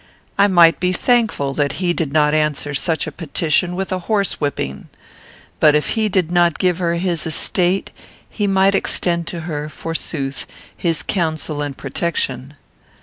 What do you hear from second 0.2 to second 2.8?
I might be thankful that he did not answer